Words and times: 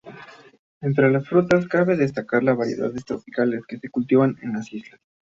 Entre 0.81 1.11
las 1.11 1.29
frutas, 1.29 1.67
cabe 1.67 1.95
destacar 1.95 2.41
las 2.41 2.57
variedades 2.57 3.05
tropicales 3.05 3.63
que 3.67 3.77
se 3.77 3.89
cultivan 3.91 4.35
en 4.41 4.53
las 4.53 4.73
islas. 4.73 4.99